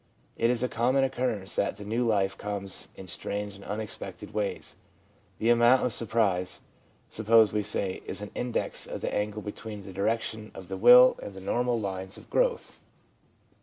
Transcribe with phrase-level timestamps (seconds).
[0.35, 4.75] It is a common occurrence that the new life comes in strange and unexpected ways;
[5.37, 6.61] the amount of sur prise,
[7.07, 11.19] suppose we say, is an index of the angle between the direction of the will
[11.21, 12.79] and the normal lines of growth.